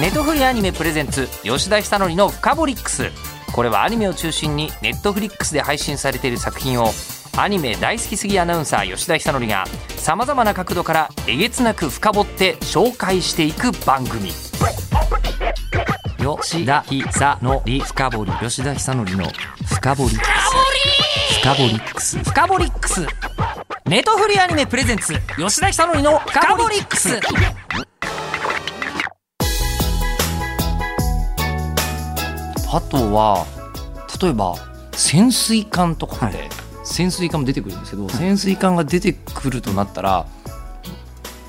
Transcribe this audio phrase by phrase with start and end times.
[0.00, 3.10] ネトフリアニメプレゼンツ吉田久典の「フカボリックス」
[3.52, 6.90] これはアニメを中心にネットフリックスで配信されている作品を
[7.36, 9.66] アニメ大好きすぎアナウンサー吉田久典が
[9.98, 14.32] さまざまな角度からえげつなく深掘って紹介していく番組。
[16.18, 19.32] 吉田久典深掘り吉田久典の
[19.66, 20.16] 深掘り
[21.42, 22.18] 深掘りックス。
[22.24, 23.06] 深掘りックス。
[23.84, 27.20] ネトフリアニメプレゼンツ吉田久典の深掘りックス。
[32.72, 33.46] あとは
[34.20, 34.54] 例えば
[34.92, 36.48] 潜水艦とかって、はい。
[36.84, 40.26] 潜水艦も出てくるんですけど、潜水艦が出てくるとなったら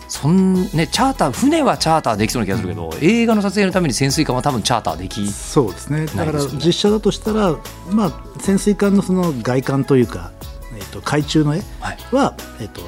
[0.07, 6.05] そんねチャーター船はチャーターできそうな気がするけど、映画の撮影のために潜水艦は多分チャーターできそうですね。
[6.05, 7.55] だから実写だとしたら、
[7.89, 10.31] まあ、潜水艦のその外観というか、
[10.75, 11.97] えっと海中の絵はい。
[12.11, 12.81] は、えっと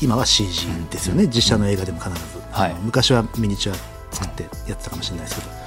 [0.00, 2.18] 今は CG ですよね、実写の映画でも必ず、
[2.50, 2.74] はい。
[2.82, 3.76] 昔はミニチュア
[4.10, 5.61] 作ってやってたかもしれないですけど、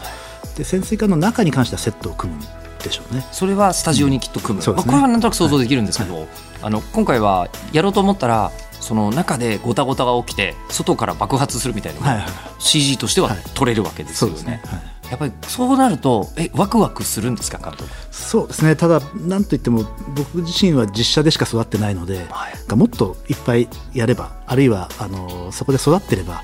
[0.56, 2.44] で潜水艦の中に関してはセットを組むん
[2.84, 3.26] でしょうね。
[3.32, 4.84] それはスタジオにきっと組む、うですね。
[4.84, 6.28] これはなんとなく想像できるんですけど、
[6.62, 14.38] あの今回はやろうと思ったらその中でごたごたが起きて外から爆発するみたいなのがはいはい CG としてははい撮れるわけですよね。
[14.38, 15.10] そうですね、はい。
[15.10, 17.90] やっぱりそうなるとえワクワクするんですか監督？
[18.12, 18.76] そうですね。
[18.76, 19.84] ただなんといっても
[20.16, 22.76] 僕自身は実写でしか育ってないので、はい。
[22.76, 26.44] もっといっぱいやればあるいはあのそこで育ってれば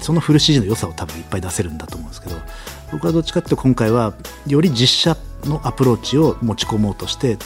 [0.00, 2.36] そのフル CG の良さを多分いっぱい出せるんだと思うんですけど
[2.92, 4.14] 僕はどっちかっていうと今回は
[4.46, 7.36] より実写のアプローチを持ち込もうとして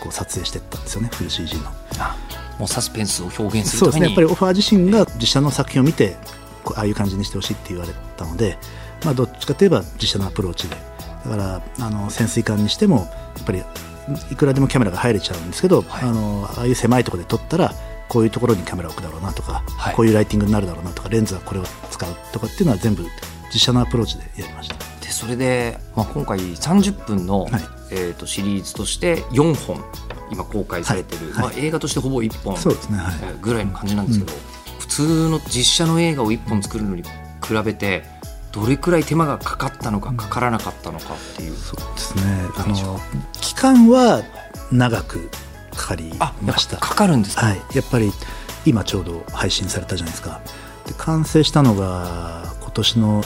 [0.00, 1.62] こう撮影していったんですよねフル CG の。
[1.98, 2.16] あ
[2.58, 4.06] もうサスペンスを表現すそうですね。
[4.06, 6.16] やっぱりオファー自身が実写の作品を見て
[6.64, 8.58] こうああいう感じにしてほしいって言われたので、
[9.04, 10.76] まあ、どっちかといえば実写のアプローチで。
[11.24, 13.02] だからあの潜水艦にしてもや
[13.42, 13.62] っぱり
[14.32, 16.08] いくらでもキャメラが入れちゃうんですけど、はい。
[16.08, 17.72] あのああいう狭いところで撮ったら
[18.08, 19.94] こういうところにカメラを置くだろうなとか、はい。
[19.94, 21.64] こういうライティングになるだろうなとかレンズはこれを
[22.02, 23.04] 使うとかっていうのは全部
[23.52, 24.76] 実写のアプローチでやりました。
[25.00, 27.52] でそれで、まあ、今回30分の、はい。
[27.94, 29.84] えー、とシリーズとして4本
[30.30, 31.44] 今公開されてる、はい。
[31.44, 31.56] はい。
[31.56, 33.14] まあ、映画としてほぼ1本そうですね、はい。
[33.22, 34.32] えーぐらいの感じなんですけど、
[34.78, 37.08] 普通の実写の映画を1本作るのに比
[37.64, 38.04] べて
[38.50, 42.22] どれくらい手間がかかったのかかからなかったのかっていう、そうですね。
[42.56, 42.98] あの
[43.42, 44.22] 期間は
[44.70, 45.28] 長く
[45.76, 46.78] かかりました。
[46.78, 48.10] かかるんですか、はい、やっぱり
[48.64, 50.40] 今ちょうど配信されたじゃないですか
[50.86, 53.22] で完成したのが今年の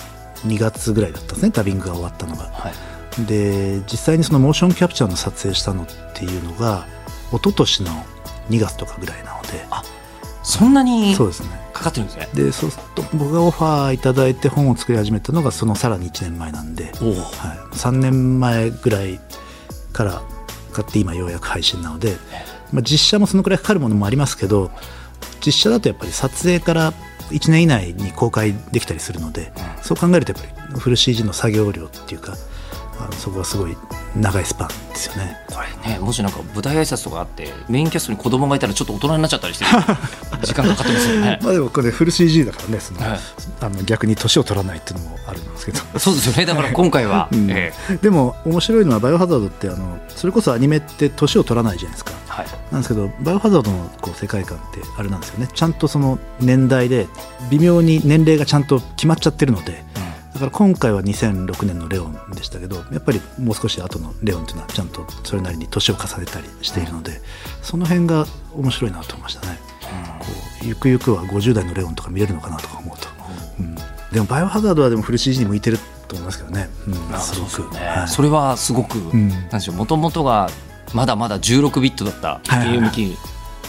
[0.46, 1.50] 2月ぐらいだったんですね。
[1.50, 2.44] ダビングが終わったのが。
[2.44, 3.24] はい。
[3.26, 6.86] で実際にそのモーションキャプチャーの撮影したのっていうのが
[7.30, 7.90] 一昨年の
[8.50, 9.64] 2月とかぐらいなので。
[10.42, 11.48] そんなにそうですね。
[11.72, 12.28] かかってるんですね。
[12.32, 16.92] でそうすると僕がオファーいただいて本を作り始めたのがそのさらに1年前なんで、はい、
[17.74, 19.18] 3年前ぐらい
[19.92, 20.22] から
[20.72, 22.16] 買って今ようやく配信なので、
[22.72, 24.70] まあ、実写もそのくらいかかるものもありますけど
[25.44, 26.92] 実写だとやっぱり撮影から
[27.30, 32.34] 1年以内に公開できたりするので、そう考えるとやっぱりフル CG の作業量っていうか
[32.98, 33.76] あのそこはすごい
[34.16, 35.36] 長いスパンですよね。
[35.48, 39.64] これねもしなんか舞台挨拶とかあってメインキャストに子供がいたらちょっと大人になっちゃったりして
[40.42, 41.38] 時間かかってますよね。
[41.42, 43.20] まあでもこれフル CG だからねその、はい。
[43.60, 45.80] あの逆に年を取らないっていうのもあるんですけど。
[45.98, 46.46] そうですよね。
[46.46, 47.50] だから今回は、うん。
[47.50, 47.96] ええ。
[47.96, 52.46] でも面白いのはバイオハザードってあのそれこそアニメって年を取らないじゃないですかはい。
[52.70, 55.48] なんですけどバイオハザードのこう世界観ってあれなんですよね。
[55.52, 57.06] ちゃんとその年代で
[57.50, 59.82] 微妙に年齢がちゃんと決まっちゃってるので
[60.34, 67.22] だから今回は2006年のレオンでしたけどやっぱりもう少し後のレオンっていうのはちゃんとそれなりに年を重ねたりしているので、
[67.62, 69.58] その辺が面白いなと思いましたね、
[70.20, 70.26] こ
[70.62, 73.08] うゆくゆくは50代のレオンとか見れるのかなとか思うと、
[73.60, 73.74] うん。
[74.12, 77.14] でもバイオハザードはでもフル CG に向いてると思いますけどね、うん。
[77.14, 77.50] あすごく。
[77.50, 78.08] そね、はい。
[78.08, 79.28] それはすごく、ん。
[79.28, 79.76] なんでしょう。
[79.76, 80.50] もともとが
[80.94, 82.72] まだまだ16ビットだったはいはいはい。
[82.72, 83.16] ゲーム機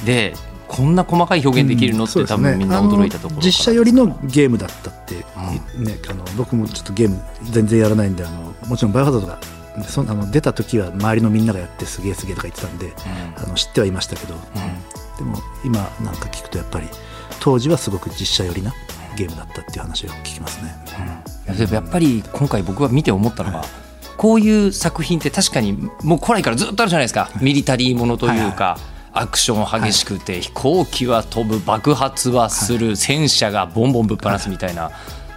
[0.06, 0.34] で
[0.68, 5.24] こんな細かい表現できるのって、そうですね多分みんな驚いたところ実写寄りのゲームだったって、ね、
[6.10, 9.40] あの僕もちょっとゲーム全然やらないんであのもちろんバイオハザードが
[9.84, 12.94] そあの出た時は周りのみんながやってすげえすげえとか言ってたんで、
[13.38, 14.36] あの知ってはいましたけど、
[15.18, 16.88] でも今なんか聞くとやっぱり
[17.40, 18.74] 当時はすごく実写寄りな
[19.16, 20.76] ゲームだったっていう話を聞きますね。
[21.72, 23.64] やっぱり今回僕が見て思ったのが、
[24.18, 25.74] こういう作品って確かに
[26.04, 28.80] もう古来からずっとあるじゃないですか、ミリタリーものというか、
[29.14, 34.92] アクション激しくて、飛行機は飛ぶ爆発はする、戦車がボンボンぶっ放すみたいな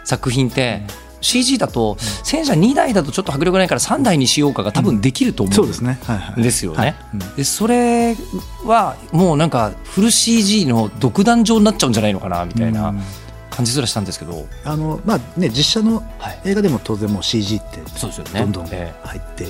[0.04, 0.82] 作品って、
[1.20, 5.74] CG だと戦車2台だとちょっと迫力ないから3台にしようかが多分できると思うそうで
[6.50, 6.96] すよね、
[7.36, 8.16] でそれ
[8.64, 12.88] はもうなんかフル CG の独壇場になっちゃうんじゃないのかなみたいな。
[12.88, 13.02] うん
[13.60, 16.40] 感じすらしたんですけど、あのまあね実写のはい。
[16.46, 18.40] 映画でも当然もう CG ってそうですよね。
[18.40, 19.46] どんどんえ入って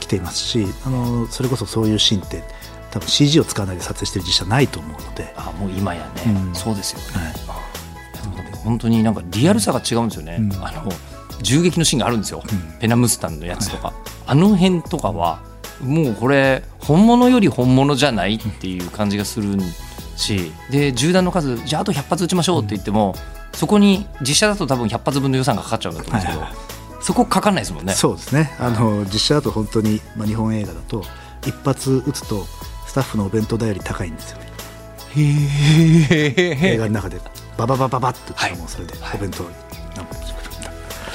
[0.00, 2.42] きていますし、あのそれこそそういうシーンって
[2.90, 6.54] 多分 CG を使わないで撮影してる実写ないと思うので、あもう今やね、うん。
[6.56, 8.56] そうですよね、はい。
[8.64, 10.52] 本当になんかリアルさが違うんですよね、うん。
[10.54, 10.90] あの
[11.40, 12.78] 銃撃のシーンがあるんですよ、うん。
[12.80, 13.92] ペナムスタンのやつとか、
[14.26, 15.40] あの辺とかは
[15.80, 19.56] もうこれ本物より本物じゃないっていう感じがする
[20.16, 20.52] し。
[20.70, 23.14] で銃弾の数じゃああと100発撃ちましょうって言っても、
[23.54, 26.72] そこに実写だと多分100発分の予算がかかっちゃうんだと思うんですけど、はいはい
[27.02, 27.92] そこかかんないですもんね。
[27.92, 28.52] そうですね。
[28.60, 31.04] あの実写だと本当に、まあ、日本映画だと
[31.44, 32.46] 一発撃つと
[32.86, 34.38] スタッフのお弁当代より高いんですよ。
[35.16, 37.20] 映画の中で。
[37.58, 38.94] バババババッと言ったらもうそれで。
[39.00, 39.18] はい。
[39.18, 39.42] お弁当
[39.96, 40.48] 何本作る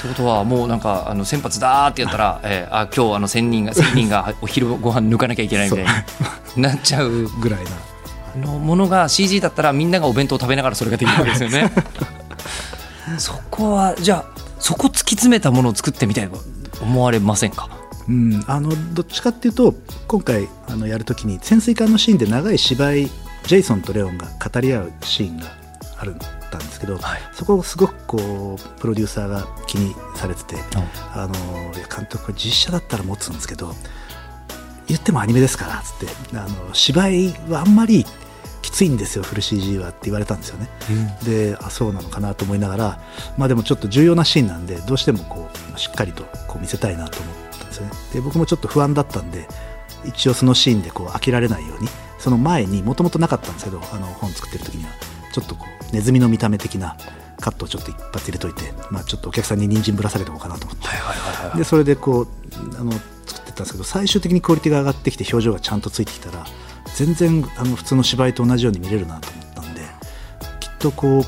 [0.02, 5.86] ということはもうなんかあの先発だーってやったら、えー、あ今日あの1000人が1000人が お昼ご飯抜かなきゃいけないみたい
[6.54, 7.28] になっちゃう。
[7.40, 7.70] ぐらいな。
[8.34, 11.72] あのものが CG だったらみんながお弁当を食べながらそれができるわけですよね。
[13.18, 16.38] そこはじゃあそこ突き詰めたものを作ってみたいと
[16.82, 17.68] 思われませんか？
[18.08, 19.74] うん、あのどっちかっていうと
[20.06, 25.46] 今回あのやるときに潜水艦のシーンで長い芝居ジェイソンとレオンが語り合うシーンが
[25.98, 26.26] あるんだ
[26.56, 27.20] んですけど、はい。
[27.34, 30.56] そこをすごくこうプロデューサーが気にされてて、
[31.12, 31.34] あの
[31.74, 33.74] いや監督これ実写だったら持つんですけど
[34.86, 35.98] 言ってもアニメですからつっ
[36.30, 38.08] てあの芝居はあんまりき
[38.78, 40.68] ついんですよフル CG はって言われたんですよね。
[41.24, 43.00] であそうなのかなと思いながら
[43.36, 47.92] まあでもちょっと重要なシーンなんでどうしてもこうしっかりとこう見せたいなと思ったんですよね。
[48.14, 49.48] で僕もちょっと不安だったんで
[50.04, 51.88] 一応そのシーンでこう飽きられないように
[52.20, 54.90] その前にもともとなかったんですけどあの本作ってる時には
[55.32, 56.96] ちょっとこうネズミの見た目的な
[57.40, 60.86] カットをちょっと一発入れといて、まあ、ちょっとお客さんに人参ぶら下げておこうかなと思って。
[60.86, 61.58] はいはいはいはい。
[61.58, 62.28] でそれでこう
[62.78, 66.46] あの作ってったんですけど最終的にクオリティが上がってきて表情がちゃんとついてきたら
[66.96, 69.80] 全然あの普通の芝居と同じように見れるなと思ったんで
[70.60, 71.24] きっとこう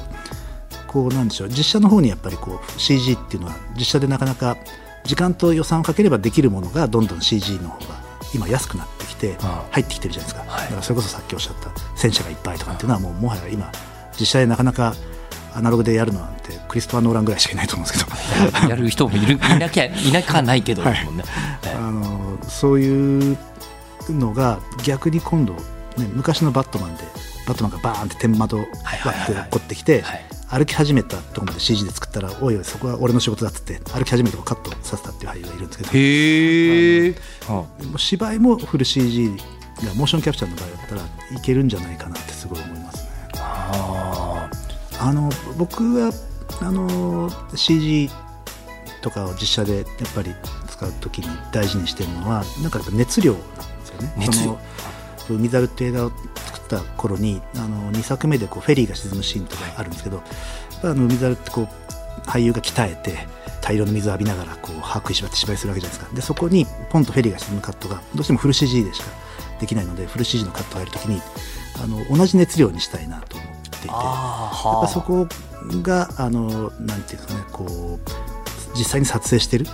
[0.87, 4.57] こうなんでしょう実写の方にやっぱりこう CG っていうのは実写でなかなか
[5.05, 7.95] 時間と予算をかければできるものがどんどん CG の方が
[8.35, 9.37] 今安くなってきて
[9.71, 10.65] 入ってきてるじゃないですか、はい。
[10.65, 13.71] だからそれこそさっきおっしゃった戦車がいっぱいとかっていうのはもうもはや今
[14.19, 14.95] 実写でなかなか
[15.55, 18.69] アナログでやるのなんてクリストファー・ノーランぐらいしかいないと思うんですけど。
[18.69, 20.93] やる人もいるいなきゃいなかないけどあ
[21.91, 23.37] のそういう
[24.19, 27.05] のが逆に今度、ね、昔のバットマンで
[27.47, 30.25] バットマンがバーンって天窓割って落っこってきてはい。
[30.51, 35.91] 歩き始めたとこまで CG で作ったらおいおいそこは俺の仕事だっつって歩き始めたとこカットさせたっていう俳優がいるんですけど。
[35.93, 37.15] へえ。
[37.97, 39.29] 芝居もフル CG
[39.87, 41.03] がモーションキャプチャーの場合だったら
[41.39, 43.11] いけるんじゃないかなってすごい思いますね。
[43.37, 44.51] あ
[44.99, 46.13] あの僕は
[46.61, 48.11] あの CG
[49.03, 50.35] とかを実写でやっぱり
[50.69, 53.43] 使う時に大事にしてるのはなんかやっぱ熱量なん
[53.99, 54.15] ですよね。
[54.17, 54.59] 熱の
[55.29, 60.27] 海猿っていう映画を作った頃にあの2作目でこうフェリーが沈むシーンとかあるんですけど、やっ
[60.83, 61.69] ぱあの海猿ってこう
[62.29, 63.27] 俳優が鍛えて
[63.61, 69.09] 大量の水を浴びながらこう歯食いしばって芝居するわけじゃないですかでそこにポンとフェリーが沈むカットがどうしてもフル CG でしか
[69.61, 71.21] できないのでフル CG のカットをやるときに
[71.83, 73.89] あの同じ熱量にしたいなと思っていて。
[73.91, 75.27] あやっぱそこ
[75.83, 78.11] があのなんていうかねこう
[78.77, 79.67] 実際に撮影してる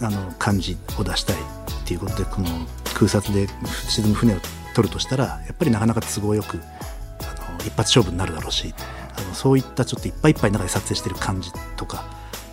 [0.00, 1.38] あの感じを出したいっ
[1.84, 2.48] ていうことでこの
[2.96, 3.46] 空撮で
[3.88, 4.38] 沈む船を
[4.74, 6.58] 撮るとしたらやっぱりなかなか都合よく
[7.20, 8.74] あの一発勝負になるだろうし
[9.18, 12.04] あのそういったちょっといっぱいいっぱいの中で撮影してる感じとか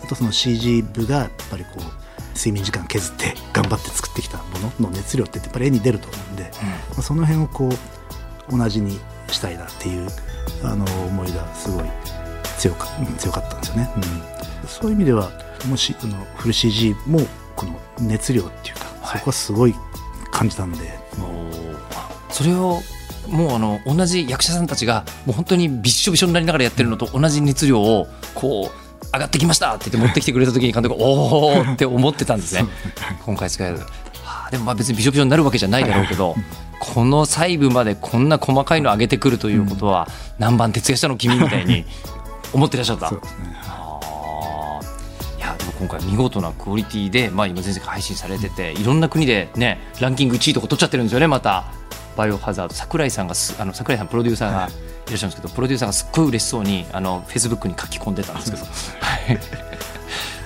[0.02, 4.44] あとその CG 部がやっぱりこう睡眠時間削って頑張って作ってきたも
[4.78, 6.50] のの熱量ってやっぱり絵に出ると思うんで、
[6.90, 8.98] まあその辺をこう同じに
[9.28, 10.08] したいなっていう
[10.62, 11.84] あの思いがすごい
[12.58, 12.86] 強か
[13.18, 13.90] 強かったんですよね、
[14.62, 15.30] うん、そういう意味では
[15.68, 17.20] もしあのフル CG も
[17.56, 19.74] この熱量っていうか、はいそこはすごい
[20.34, 20.78] 感じたんで。
[22.28, 22.80] それを
[23.28, 32.66] もうあの同じ役者さんたちがもう本当にびっしょびしょになりながらやってるのと同じ熱量をこう上がってきましたって言って持ってきてくれた時に監督がおおって思ってたんですね。
[33.24, 36.34] 今回使える、はあ、でもまあ別にびしょびしょになるわけじゃないだろうけど
[36.80, 41.84] この細部までこんな細かいの上げてくるということは、何番徹夜したの君みたいに
[42.52, 43.08] 思ってらっしゃった。
[43.08, 43.56] そうですね
[45.86, 51.64] 今回見事なクオリティで、まあ、今全世界配信されてていろんな国でねランキング1位とか取っちゃってるんですよねまた。
[52.16, 55.10] バイオハザード桜井さんがすあの桜井さんプロデューサーがい。
[55.10, 58.64] らっしゃるんですけど、プロデューサーがすっごい嬉しそうにあのフェイスブックに書き込んでたんですけど。
[58.64, 58.70] は
[59.32, 59.38] い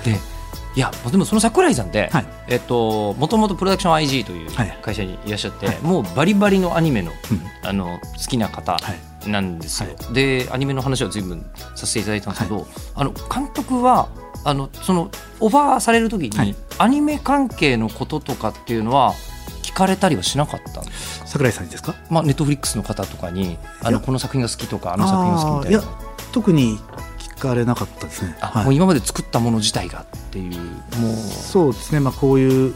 [0.04, 0.18] で
[0.76, 2.26] いやでもその桜井さんって、はい。
[2.48, 4.78] えっともともとプロダクション IG というはい。
[4.80, 5.78] 会社にいらっしゃって、はい。
[5.82, 7.68] もうバリバリのアニメのうん。
[7.68, 9.30] あの好きな方はい。
[9.30, 14.08] なんですよ、はでアニメの話は随分させていただいたんですけど、あの監督は
[14.44, 16.56] あのそのオファーされる時に、はい。
[16.78, 19.14] アニメ関係のこととかっていうのは
[19.62, 21.94] 聞かれたりはしなかったんですか、桜井さんにですか？
[22.08, 26.08] まあ、ネットフリックスの方とかにあのこの作品が好きとかあの作品が好きみたいな。
[26.32, 26.78] 特に
[27.18, 28.64] 聞かれなかったですね、あはい。
[28.64, 30.60] もう今まで作ったもの自体がっていう
[30.98, 31.16] もう。
[31.16, 32.74] そうですね、まあ、こういう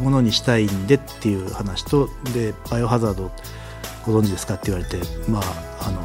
[0.00, 3.30] ものにしたいんでっていう話とでバイオハザード
[4.06, 6.00] ご存知ですかって言われてまああの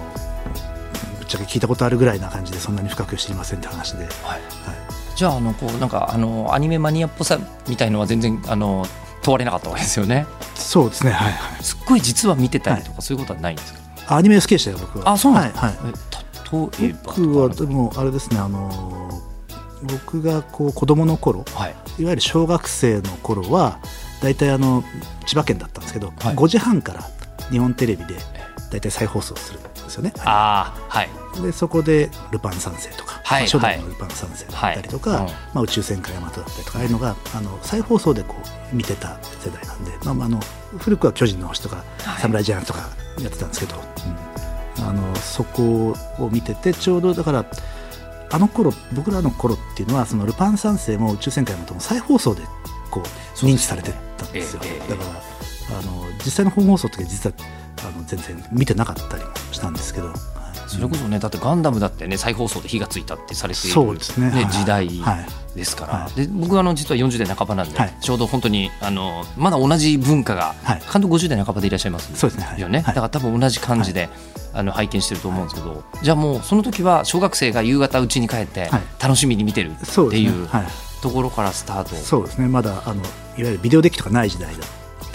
[1.33, 4.09] ちゃけ聞いたことあるぐらいな感じでそんなに深く知りませんって話で、はい。
[4.31, 4.41] はい。
[5.11, 8.85] じじゃああのこうなんかあのアニメマニアっぽさみたいのは全然あの
[9.21, 10.25] 問われなかったわけですよね。
[10.55, 11.11] そうですね。
[11.11, 11.63] はいはい。
[11.63, 13.73] すっごい実は見てたりとか、そういうことはないんです
[14.05, 14.15] か？
[14.17, 15.09] アニメ好きでしたよ僕は。
[15.11, 15.93] あそうなんですか、はいはい。
[16.81, 19.09] え例えば僕はでもあれですねあの
[19.83, 21.75] 僕がこう子供の頃はい。
[21.99, 23.79] いわゆる小学生の頃は
[24.21, 24.83] 大体あの
[25.25, 26.35] 千葉県だったんですけど、はい。
[26.35, 27.03] 5時半から
[27.51, 28.15] 日本テレビで
[28.71, 29.59] 大体再放送する。
[29.59, 29.63] ん
[29.93, 30.13] ですよね。
[30.25, 31.09] ああはい。
[31.41, 35.19] でそこで「ルパン三世」とか、はいまあ初代のルパン三世だったりとか、はい。
[35.21, 38.35] うんまあ、宇宙戦艦ヤマトだったりとかああいうのがあの再放送でこ
[38.71, 40.39] う見てた世代なんで、まあまあ、あの
[40.77, 44.33] 古くは「巨人の星」とかはい「侍ジャイアント」とかやってたんですけど、うん。
[44.85, 47.45] あのそこを見ててちょうどだから
[48.31, 52.41] あの頃僕らの頃っていうのはそのルパン三世も宇宙戦艦ヤマトも再放送で
[52.89, 54.61] こう認知されてたんですよ。
[54.65, 57.33] ええええだからあの実際の本放送って実は
[57.81, 60.15] あの全然見てなかったりもしたんですけど、はい。
[60.67, 63.87] それこそねだってガンダムだってね再放送で火がついたってされているね。
[63.87, 64.51] はい。
[64.51, 65.25] 時代はい。
[65.55, 66.13] ですから、はい。
[66.15, 67.93] で僕はあの実は40代半ばなんで、はい。
[68.01, 70.79] ちょうど本当にあのまだ同じ文化が、はい。
[70.79, 72.25] 監督50代半ばでいらっしゃいます。
[72.59, 72.95] よね、はい。
[72.95, 74.09] だから多分同じ感じで、
[74.53, 78.81] あの拝見してると思うんですけど、じゃあもうその時は小学生が夕方家に帰ってはい。
[79.01, 80.49] 楽しみに見てるっていう
[81.01, 82.47] ところからスタート、そうですね。
[82.47, 83.01] まだあの
[83.37, 84.63] いわゆるビデオデッキとかない時代だ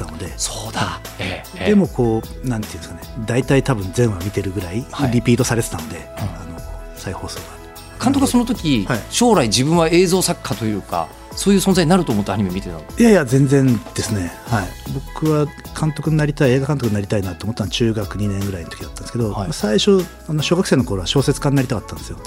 [0.04, 1.68] ったのでそうだ、ええええ。
[1.70, 5.10] でもこうなんていうんですかね大体多分全話見てるぐらいはい。
[5.10, 6.58] リピートされてたので、あの
[6.96, 7.58] 再放送が。
[8.02, 9.00] 監督はその時、はい。
[9.10, 12.82] 将来自分は映像作家というかそういう存在になると思ってアニメ見てたの？
[12.98, 15.46] いやいや全然ですね、はい、僕は
[15.78, 19.52] 監督になりたい映画監督になりたいなと思ったのは中学2年ぐらいの時だったんですけど、はい。
[19.52, 22.18] 最初あの小学生の頃は小説家になりたかったんですよ。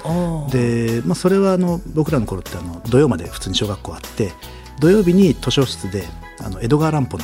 [0.51, 4.31] で、まあ、それはあの僕らの頃ってあの土曜まで普通に小学校あって
[4.79, 6.07] 土曜日に図書室で
[6.39, 7.23] あの江戸川乱歩の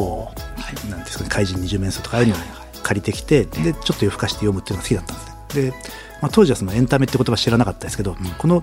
[0.00, 2.38] こう、なんていうんですかね怪人二十面相とかああいうのを
[2.82, 5.22] 借りてきて、でちょっと夜更かして読むっていうのが好きだったんで。
[5.22, 5.76] すねで、
[6.22, 8.62] まあ、当時はそのエンタメって言葉知らなかったですけど、この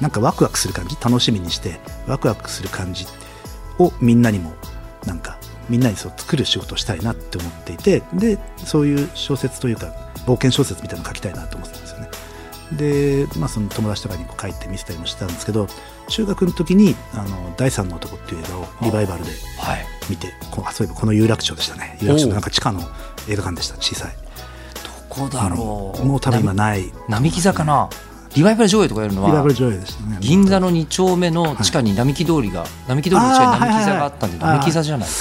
[0.00, 3.06] なんかワクワクする感じ楽しみにしてワクワクする感じ
[3.78, 4.52] をみんなにも
[5.06, 5.38] なんか
[5.68, 9.94] みんなにそう作る仕事をしたいなって思っていてでそういう小説というか
[10.26, 11.78] 冒険小説みたいなのを書きたいなと思って
[12.72, 15.68] でまあ、その友達とかにこう書いて見せたりもしたんですけど
[16.08, 19.86] 中学の時に「あの第三の男」っていう映画をリバイバルではい。
[20.08, 21.98] 見てこうあそういえばこの有楽町でしたね。
[22.00, 22.80] 有楽町のなんか地下の
[23.28, 24.12] 映画館でした小さい。
[24.82, 26.92] どこだろう、もう多分今ない。
[27.08, 27.88] 並木座かな。
[28.34, 30.16] リバイバル上映とかやるのはリバイバル上映でしたね。
[30.20, 35.14] 銀座の2丁目の地下に並木通りが、並木通りの地下に並木座があったんではいはいはい並木座じゃないか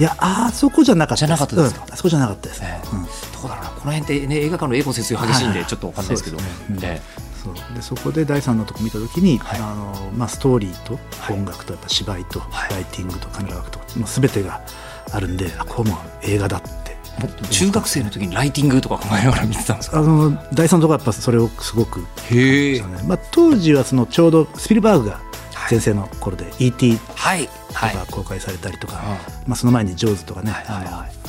[0.00, 1.84] いやあそこじゃなかったじゃなかったですか？
[1.86, 2.88] うんあそこじゃなかったです、ええ。
[2.92, 3.02] うん。
[3.02, 3.70] などこだろうな。
[3.70, 6.48] この辺って、ね、映画館の英語説明激しいんではいちょっとわかんないですけど、そう。
[6.48, 7.02] ですねうんえ
[7.44, 9.60] そうでそこで第三のとこ見た時に、はい。
[9.60, 11.36] あのまあ、ストーリーとはい。
[11.36, 12.70] 音楽とやっぱ芝居とはい。
[12.70, 14.62] ライティングとカメラワークと、もう全てが
[15.12, 16.90] あるんであこれもう映画だって。
[17.50, 19.98] 中学生の時にライティングとか考えながら見てたんですか？
[19.98, 22.82] あの第三のとこはやっぱそれをすごくへえ。
[23.06, 25.20] まあ、当時はそのちょうどスピルバーグが
[25.68, 26.96] 全盛の頃で E.T.
[26.96, 27.48] とはい
[28.10, 31.20] 公開されたりとか、はまあ、その前に「ジョーズ」とかね、はいはい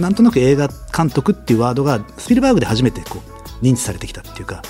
[0.00, 3.22] なんとなく映画監督っていうワードがスピルバーグで初めてこ
[3.62, 4.62] う認知されてきたっていうか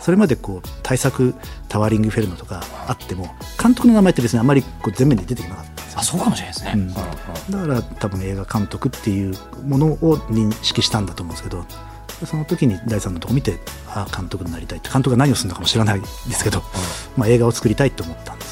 [0.00, 1.34] それまでこう大作
[1.68, 6.00] 「タワーリング・フェルノ」とかあっても監督の名前って別にあまりこう前面に出てきなかったんですよ。
[6.00, 6.94] あそうかもしれないですね、うん。
[6.94, 11.64] だから多分映画監督っていうものを認識したんだと思うんですけど
[12.24, 13.58] その時に第三のとこ見て
[13.88, 16.62] ああ監督になりたいって監督が何をするのかも知らないですけど、
[17.16, 18.47] まあ、映画を作りたいと思ったんです。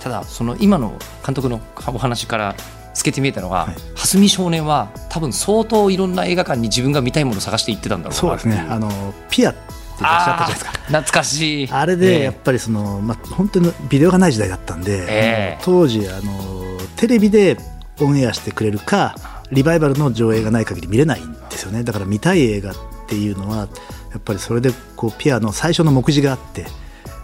[0.00, 2.54] ただその今の監督のお話から
[2.94, 3.74] 透けて見えたのが、はい。
[3.94, 8.66] 蓮見少年は多分相当いろんな映画館に自分が見たいものを探していってたんだろうなそうですね。
[8.68, 8.90] あの
[9.30, 9.60] ピアって
[10.00, 10.70] 出しゃったじゃないですか。
[10.72, 11.68] 懐かしい。
[11.70, 15.58] あれでやっぱりその、まあ、本当にビデオがない時代だったんで、ええ。
[15.62, 17.56] 当時あのテレビで
[18.00, 19.14] オンエアしてくれるか
[19.52, 21.84] リバイバルの上映がない限り見れないんですよね。
[21.84, 22.74] だから見たい映画っ
[23.08, 23.68] ていうのは
[24.12, 26.66] やっぱりそれでこうピアの最初の目次があって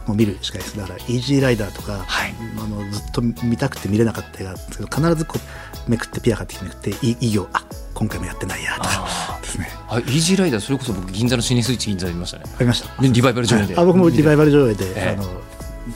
[0.06, 0.78] もう見るしかないです。
[0.78, 2.34] だから「イージーライダー」とか、はい。
[2.58, 5.38] あのずっと見たくて見れなかった映画なんですけど必ずこ
[5.86, 8.76] うめくってピア買ってきてめくっていい行あ今回もやってないや。
[8.76, 8.88] とか。
[9.06, 9.68] あですね。
[9.88, 12.44] あイージーライダーそれこそ僕銀座のシネスイッチ銀座で見ましたね。
[12.46, 13.02] ありました。
[13.02, 13.74] でリバイバル上映で。
[13.78, 15.16] あ僕もリバイバル上映で、ええ。
[15.18, 15.28] あの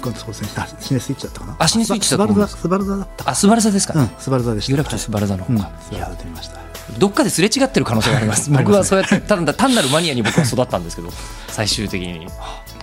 [0.02, 0.48] 今度そうですね。
[0.56, 1.56] あシネスイッチだったかな。
[1.58, 2.54] あシネスイッチだスバルと思います。
[2.54, 3.24] ザスバルザだった。
[3.24, 4.72] かあスバル座ですか、うんスバルザでした。
[4.72, 5.44] 有楽町スバル座の。
[5.44, 5.94] 方うんか、い。
[5.94, 6.60] やスバルザで見ました。
[6.98, 8.50] どっかですれ違ってる可能性があります。
[8.50, 11.10] 僕はそうやって単な単なるマニアに僕は育ったんですけど
[11.48, 12.26] 最終的に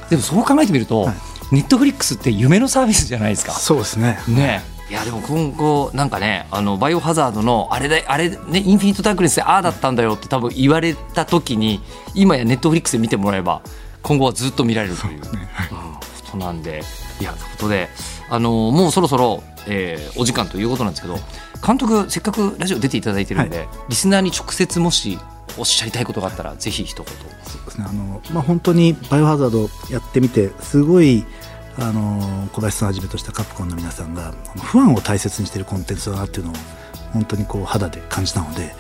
[0.10, 1.16] でもそう考えてみると、はい。
[1.52, 3.54] ネットフリックスって夢のサービスじゃないですか。
[3.54, 4.20] そうですね。
[4.28, 4.62] ね。
[4.90, 11.82] いやでも今後なんかねあのバイオハザードのあれであれねインフィニットダークネスでああだったんだよって多分言われた時に
[12.14, 13.62] 今やネットフリックスで見てもらえば
[14.02, 15.22] 今後はずっと見られるという。
[15.22, 15.50] ね。
[15.52, 15.70] はい。
[15.70, 15.94] うん。
[15.96, 16.82] ことなんで
[17.20, 17.90] いやということで
[18.30, 21.18] あのもうそろそろ、えーお時間ということなんですけど
[21.66, 25.18] 監督せっかくラジオ出ていただいてるんで、リスナーに直接もし
[25.58, 27.06] おっしゃりたいことがあったらぜひ一言。
[27.44, 27.86] そうですね。
[27.88, 31.26] あの、まあ、本当に「バイオハザード」やってみてすごい
[31.80, 36.56] あの小林さんはじめとしたカプコンの皆さんがファンを大切にしているコンテンツだなっていうのを
[37.14, 38.76] 本当にこう肌で感じたので、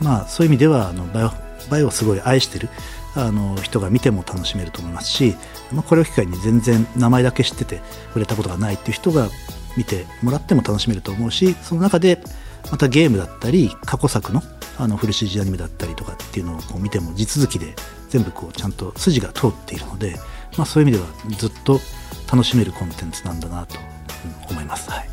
[0.00, 1.30] まあ、そういう意味ではあのバイオ
[1.70, 2.68] バイオをすごい愛してる
[3.14, 5.36] あの人が見ても楽しめると思いますし、
[5.72, 9.28] まあ、これを機会に全然名前だけ知ってて触れたことがないっていう人が
[9.76, 12.22] 見てもらっても楽しめると思うしその中で
[12.70, 14.42] またゲームだったり過去作の
[14.78, 17.74] あのフル CG アニメだったりとかっていうのをこう見ても地続きで
[18.10, 20.16] 全部こうちゃんと筋が通っているので、
[20.56, 21.80] まあ、そういう意味ではずっと
[22.30, 23.76] 楽しめるコンテンツなんだなと
[24.50, 24.88] 思います。
[24.90, 25.08] はい。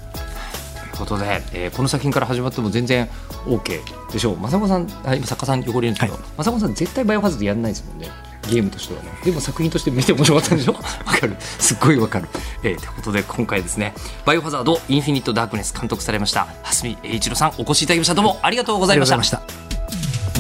[0.92, 3.08] ということで、えー、この作品から始まっても全然
[3.46, 4.38] OK でしょう。
[4.38, 8.08] 正子さん、はい、作家さん横にいるんですけど、はい、正子さん絶対バイオハザードやらないですもんね
[8.50, 9.10] ゲームとしてはね。
[9.24, 10.74] でも作品として見て面白かったんでしょ？
[10.76, 11.36] わかる。
[11.60, 12.28] すっごいわかる、
[12.64, 13.94] えー、ということで今回ですね
[14.26, 18.14] バイオハザードインフィニットダークネス監督されました蓮見栄一郎さんお越しいただきました。
[18.16, 19.42] どうもありがとうございました。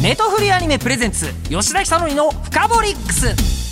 [0.01, 3.64] ネトフリアニメプレゼンツ吉田久典のフカボリックス